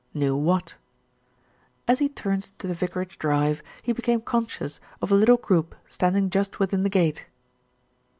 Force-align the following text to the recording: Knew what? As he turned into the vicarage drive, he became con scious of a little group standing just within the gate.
Knew 0.15 0.35
what? 0.35 0.77
As 1.87 1.99
he 1.99 2.09
turned 2.09 2.45
into 2.55 2.65
the 2.65 2.73
vicarage 2.73 3.19
drive, 3.19 3.61
he 3.83 3.93
became 3.93 4.21
con 4.21 4.47
scious 4.47 4.79
of 4.99 5.11
a 5.11 5.15
little 5.15 5.37
group 5.37 5.75
standing 5.87 6.31
just 6.31 6.57
within 6.57 6.81
the 6.81 6.89
gate. 6.89 7.27